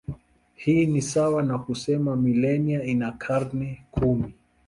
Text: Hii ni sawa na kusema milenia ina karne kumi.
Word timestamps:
Hii 0.55 0.85
ni 0.85 1.01
sawa 1.01 1.43
na 1.43 1.59
kusema 1.59 2.15
milenia 2.15 2.83
ina 2.83 3.11
karne 3.11 3.83
kumi. 3.91 4.33